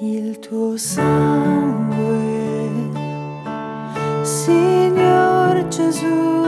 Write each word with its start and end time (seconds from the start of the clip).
il 0.00 0.40
tuo 0.40 0.76
sangue, 0.76 1.92
Signor 4.22 5.68
Gesù, 5.68 6.42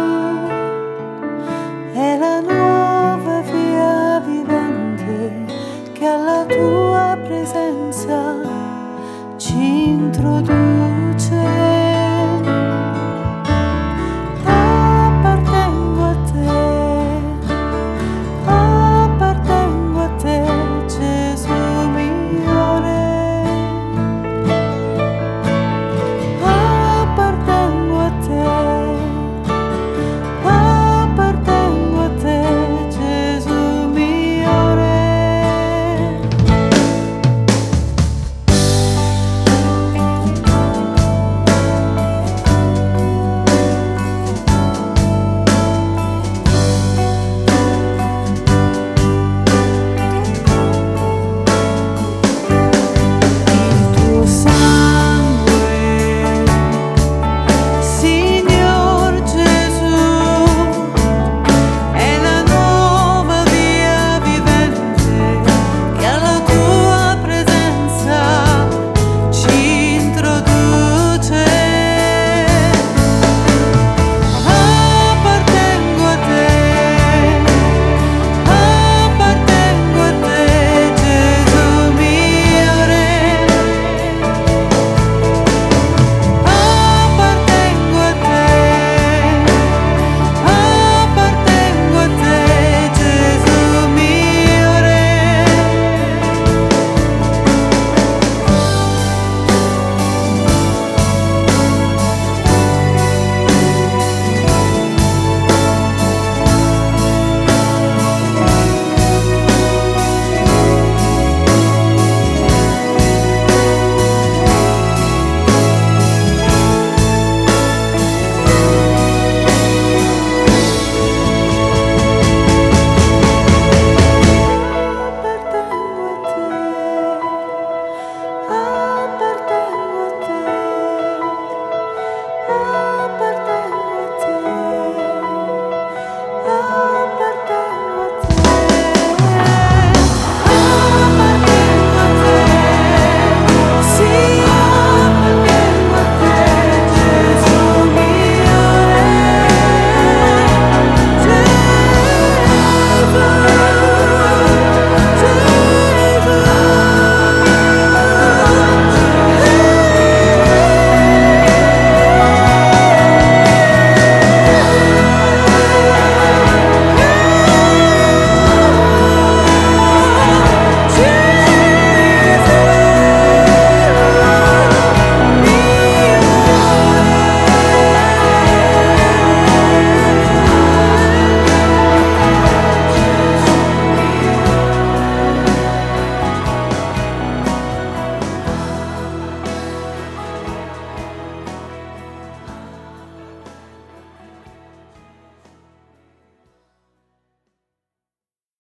è 1.92 2.18
la 2.18 2.40
nuova 2.40 3.40
via 3.42 4.20
vivente 4.26 5.44
che 5.92 6.04
alla 6.04 6.44
tua 6.46 7.16
presenza 7.22 8.34
ci 9.36 9.90
introduce. 9.90 10.75